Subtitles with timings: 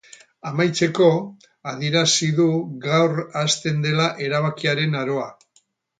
[0.51, 1.09] Amaitzeko,
[1.71, 2.47] adierazi du
[2.87, 5.29] gaur hasten dela erabakiaren aroa.